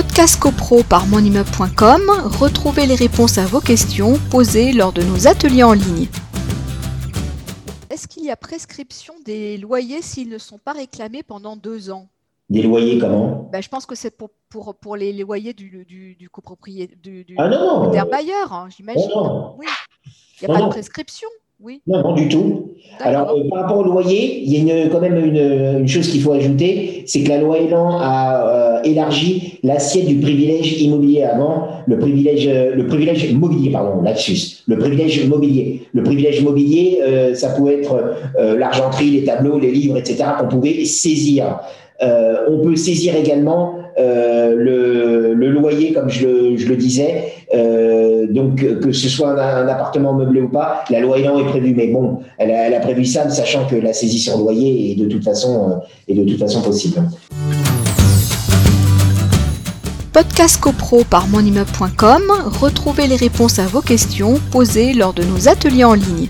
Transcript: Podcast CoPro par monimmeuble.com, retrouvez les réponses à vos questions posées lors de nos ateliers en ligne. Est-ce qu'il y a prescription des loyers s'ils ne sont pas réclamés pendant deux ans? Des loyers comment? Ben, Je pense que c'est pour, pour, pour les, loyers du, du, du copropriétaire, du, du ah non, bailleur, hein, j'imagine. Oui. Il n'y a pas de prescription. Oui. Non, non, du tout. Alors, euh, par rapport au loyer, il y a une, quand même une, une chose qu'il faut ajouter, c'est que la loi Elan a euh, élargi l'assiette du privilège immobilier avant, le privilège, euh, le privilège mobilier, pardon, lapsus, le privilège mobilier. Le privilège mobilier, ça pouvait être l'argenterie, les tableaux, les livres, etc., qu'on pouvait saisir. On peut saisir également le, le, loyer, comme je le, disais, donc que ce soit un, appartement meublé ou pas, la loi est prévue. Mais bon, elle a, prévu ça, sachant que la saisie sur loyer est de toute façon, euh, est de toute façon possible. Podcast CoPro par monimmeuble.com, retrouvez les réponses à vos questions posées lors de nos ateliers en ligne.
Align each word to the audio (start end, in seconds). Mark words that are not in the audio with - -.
Podcast 0.00 0.38
CoPro 0.38 0.84
par 0.84 1.08
monimmeuble.com, 1.08 2.02
retrouvez 2.38 2.86
les 2.86 2.94
réponses 2.94 3.36
à 3.36 3.46
vos 3.46 3.58
questions 3.58 4.16
posées 4.30 4.72
lors 4.72 4.92
de 4.92 5.02
nos 5.02 5.26
ateliers 5.26 5.64
en 5.64 5.72
ligne. 5.72 6.06
Est-ce 7.90 8.06
qu'il 8.06 8.24
y 8.24 8.30
a 8.30 8.36
prescription 8.36 9.14
des 9.24 9.58
loyers 9.58 10.00
s'ils 10.00 10.28
ne 10.28 10.38
sont 10.38 10.58
pas 10.58 10.72
réclamés 10.72 11.24
pendant 11.24 11.56
deux 11.56 11.90
ans? 11.90 12.06
Des 12.48 12.62
loyers 12.62 13.00
comment? 13.00 13.48
Ben, 13.50 13.60
Je 13.60 13.68
pense 13.68 13.86
que 13.86 13.96
c'est 13.96 14.16
pour, 14.16 14.30
pour, 14.48 14.76
pour 14.76 14.94
les, 14.94 15.12
loyers 15.12 15.52
du, 15.52 15.84
du, 15.84 16.14
du 16.14 16.30
copropriétaire, 16.30 16.96
du, 17.02 17.24
du 17.24 17.34
ah 17.36 17.48
non, 17.48 17.90
bailleur, 17.90 18.52
hein, 18.52 18.68
j'imagine. 18.70 19.10
Oui. 19.58 19.66
Il 20.40 20.48
n'y 20.48 20.54
a 20.54 20.58
pas 20.60 20.64
de 20.64 20.70
prescription. 20.70 21.28
Oui. 21.60 21.82
Non, 21.88 22.02
non, 22.02 22.14
du 22.14 22.28
tout. 22.28 22.68
Alors, 23.00 23.30
euh, 23.30 23.48
par 23.48 23.62
rapport 23.62 23.78
au 23.78 23.82
loyer, 23.82 24.42
il 24.44 24.52
y 24.52 24.70
a 24.70 24.84
une, 24.84 24.90
quand 24.90 25.00
même 25.00 25.16
une, 25.16 25.80
une 25.80 25.88
chose 25.88 26.08
qu'il 26.08 26.20
faut 26.20 26.32
ajouter, 26.32 27.02
c'est 27.06 27.22
que 27.22 27.28
la 27.28 27.38
loi 27.38 27.58
Elan 27.58 27.98
a 27.98 28.78
euh, 28.78 28.82
élargi 28.84 29.58
l'assiette 29.64 30.06
du 30.06 30.20
privilège 30.20 30.80
immobilier 30.80 31.24
avant, 31.24 31.66
le 31.88 31.98
privilège, 31.98 32.46
euh, 32.46 32.76
le 32.76 32.86
privilège 32.86 33.32
mobilier, 33.34 33.70
pardon, 33.70 34.02
lapsus, 34.02 34.62
le 34.68 34.78
privilège 34.78 35.26
mobilier. 35.26 35.82
Le 35.92 36.04
privilège 36.04 36.42
mobilier, 36.44 37.00
ça 37.34 37.50
pouvait 37.50 37.80
être 37.80 38.14
l'argenterie, 38.38 39.10
les 39.10 39.24
tableaux, 39.24 39.58
les 39.58 39.72
livres, 39.72 39.96
etc., 39.96 40.24
qu'on 40.38 40.46
pouvait 40.46 40.84
saisir. 40.84 41.58
On 42.00 42.58
peut 42.62 42.76
saisir 42.76 43.16
également 43.16 43.76
le, 43.98 45.34
le, 45.34 45.50
loyer, 45.50 45.92
comme 45.92 46.08
je 46.08 46.26
le, 46.26 46.76
disais, 46.76 47.32
donc 48.30 48.56
que 48.80 48.92
ce 48.92 49.08
soit 49.08 49.40
un, 49.40 49.68
appartement 49.68 50.14
meublé 50.14 50.40
ou 50.40 50.48
pas, 50.48 50.84
la 50.90 51.00
loi 51.00 51.18
est 51.18 51.44
prévue. 51.44 51.74
Mais 51.74 51.88
bon, 51.88 52.20
elle 52.38 52.74
a, 52.74 52.80
prévu 52.80 53.04
ça, 53.04 53.28
sachant 53.30 53.66
que 53.66 53.76
la 53.76 53.92
saisie 53.92 54.18
sur 54.18 54.38
loyer 54.38 54.92
est 54.92 54.94
de 54.94 55.06
toute 55.06 55.24
façon, 55.24 55.70
euh, 55.70 56.12
est 56.12 56.14
de 56.14 56.24
toute 56.24 56.38
façon 56.38 56.62
possible. 56.62 57.02
Podcast 60.12 60.60
CoPro 60.60 61.04
par 61.08 61.28
monimmeuble.com, 61.28 62.22
retrouvez 62.60 63.06
les 63.06 63.16
réponses 63.16 63.58
à 63.58 63.66
vos 63.66 63.80
questions 63.80 64.40
posées 64.50 64.92
lors 64.92 65.12
de 65.12 65.22
nos 65.22 65.48
ateliers 65.48 65.84
en 65.84 65.94
ligne. 65.94 66.28